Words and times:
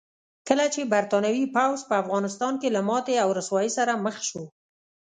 کله 0.47 0.65
چې 0.73 0.89
برتانوي 0.93 1.45
پوځ 1.55 1.79
په 1.89 1.95
افغانستان 2.03 2.53
کې 2.61 2.69
له 2.75 2.81
ماتې 2.89 3.15
او 3.23 3.29
رسوایۍ 3.39 3.69
سره 3.77 4.01
مخ 4.05 4.15
شو. 4.29 4.43